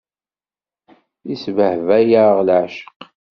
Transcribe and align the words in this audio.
Isbehba-yaɣ 1.33 2.35
leɛceq. 2.47 2.87